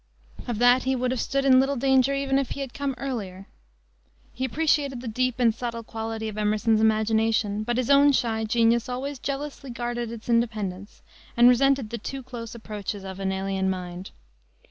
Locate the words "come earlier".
2.69-3.45